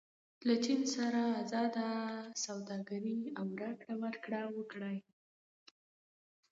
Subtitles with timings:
[0.47, 4.97] له چین سره ازادانه سوداګري او راکړه ورکړه وکړئ.